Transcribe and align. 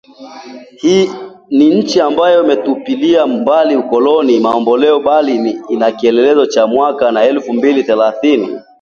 Ni 1.51 1.75
nchi 1.75 2.01
ambayo 2.01 2.43
imetupilia 2.43 3.27
mbali 3.27 3.75
ukoloni-mamboleo 3.75 4.99
bali 4.99 5.59
ina 5.69 5.91
kielelezo 5.91 6.45
cha 6.45 6.67
mwaka 6.67 7.05
wa 7.05 7.23
elfu 7.23 7.53
mbili 7.53 7.83
thelathini 7.83 8.59